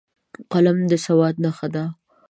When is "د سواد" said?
0.91-1.35